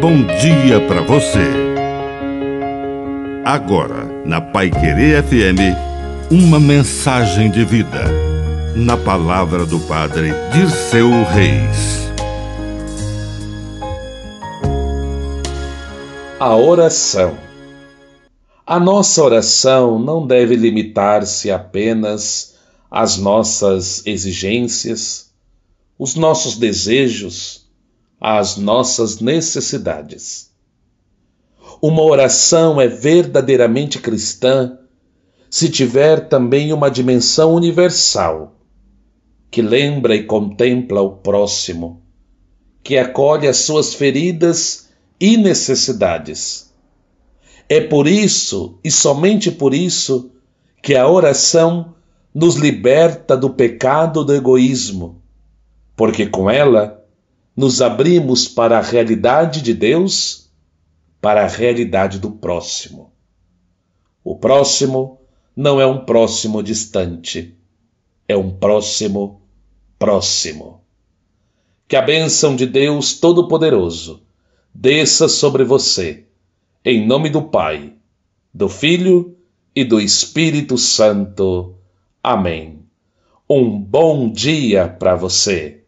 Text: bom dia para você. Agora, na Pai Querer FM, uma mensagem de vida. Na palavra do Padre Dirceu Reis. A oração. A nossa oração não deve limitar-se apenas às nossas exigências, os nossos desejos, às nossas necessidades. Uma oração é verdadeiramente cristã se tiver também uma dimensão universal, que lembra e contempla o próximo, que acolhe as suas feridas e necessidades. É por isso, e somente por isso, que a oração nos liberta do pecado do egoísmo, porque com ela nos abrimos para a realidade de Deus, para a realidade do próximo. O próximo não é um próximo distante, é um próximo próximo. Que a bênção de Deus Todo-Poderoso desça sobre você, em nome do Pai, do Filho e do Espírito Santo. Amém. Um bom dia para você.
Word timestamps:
bom 0.00 0.24
dia 0.40 0.80
para 0.88 1.02
você. 1.02 1.46
Agora, 3.44 4.06
na 4.24 4.40
Pai 4.40 4.70
Querer 4.70 5.22
FM, 5.22 5.76
uma 6.30 6.58
mensagem 6.58 7.50
de 7.50 7.66
vida. 7.66 8.06
Na 8.74 8.96
palavra 8.96 9.66
do 9.66 9.78
Padre 9.80 10.32
Dirceu 10.54 11.10
Reis. 11.24 12.10
A 16.38 16.56
oração. 16.56 17.36
A 18.66 18.80
nossa 18.80 19.22
oração 19.22 19.98
não 19.98 20.26
deve 20.26 20.56
limitar-se 20.56 21.50
apenas 21.50 22.54
às 22.90 23.18
nossas 23.18 24.06
exigências, 24.06 25.30
os 25.98 26.14
nossos 26.14 26.56
desejos, 26.56 27.69
às 28.20 28.56
nossas 28.56 29.20
necessidades. 29.20 30.50
Uma 31.80 32.02
oração 32.02 32.78
é 32.78 32.86
verdadeiramente 32.86 33.98
cristã 33.98 34.76
se 35.48 35.68
tiver 35.70 36.28
também 36.28 36.72
uma 36.72 36.90
dimensão 36.90 37.54
universal, 37.54 38.54
que 39.50 39.62
lembra 39.62 40.14
e 40.14 40.24
contempla 40.24 41.00
o 41.00 41.16
próximo, 41.16 42.02
que 42.84 42.98
acolhe 42.98 43.48
as 43.48 43.56
suas 43.56 43.94
feridas 43.94 44.90
e 45.18 45.36
necessidades. 45.36 46.70
É 47.68 47.80
por 47.80 48.06
isso, 48.06 48.78
e 48.84 48.90
somente 48.90 49.50
por 49.50 49.74
isso, 49.74 50.30
que 50.82 50.94
a 50.94 51.08
oração 51.08 51.94
nos 52.34 52.56
liberta 52.56 53.36
do 53.36 53.50
pecado 53.50 54.24
do 54.24 54.34
egoísmo, 54.34 55.22
porque 55.96 56.26
com 56.26 56.48
ela 56.48 56.99
nos 57.56 57.82
abrimos 57.82 58.48
para 58.48 58.78
a 58.78 58.82
realidade 58.82 59.62
de 59.62 59.74
Deus, 59.74 60.50
para 61.20 61.44
a 61.44 61.48
realidade 61.48 62.18
do 62.18 62.30
próximo. 62.30 63.12
O 64.24 64.36
próximo 64.36 65.20
não 65.56 65.80
é 65.80 65.86
um 65.86 66.04
próximo 66.04 66.62
distante, 66.62 67.56
é 68.28 68.36
um 68.36 68.50
próximo 68.50 69.42
próximo. 69.98 70.80
Que 71.86 71.96
a 71.96 72.02
bênção 72.02 72.54
de 72.54 72.66
Deus 72.66 73.18
Todo-Poderoso 73.18 74.22
desça 74.74 75.28
sobre 75.28 75.64
você, 75.64 76.26
em 76.84 77.06
nome 77.06 77.28
do 77.28 77.42
Pai, 77.42 77.94
do 78.54 78.68
Filho 78.68 79.36
e 79.74 79.84
do 79.84 80.00
Espírito 80.00 80.78
Santo. 80.78 81.74
Amém. 82.22 82.80
Um 83.48 83.78
bom 83.78 84.30
dia 84.30 84.88
para 84.88 85.16
você. 85.16 85.79